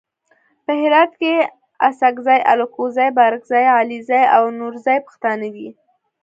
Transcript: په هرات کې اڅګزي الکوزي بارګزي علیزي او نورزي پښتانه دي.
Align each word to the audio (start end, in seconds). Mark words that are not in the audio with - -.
په 0.65 0.71
هرات 0.81 1.11
کې 1.21 1.33
اڅګزي 1.87 2.39
الکوزي 2.53 3.07
بارګزي 3.17 3.63
علیزي 3.77 4.23
او 4.35 4.43
نورزي 4.59 4.97
پښتانه 5.07 5.47
دي. 5.55 5.67